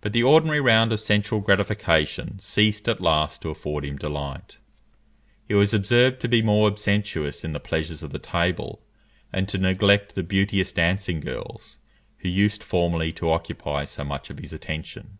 [0.00, 4.58] But the ordinary round of sensual gratification ceased at last to afford him delight;
[5.46, 8.82] he was observed to be more abstemious in the pleasures of the table,
[9.32, 11.78] and to neglect the beauteous dancing girls
[12.16, 15.18] who used formerly to occupy so much of his attention.